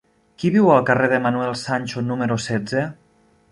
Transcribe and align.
Qui 0.43 0.49
viu 0.55 0.69
al 0.75 0.87
carrer 0.87 1.09
de 1.11 1.19
Manuel 1.27 1.53
Sancho 1.65 2.05
número 2.09 2.41
setze? 2.49 2.85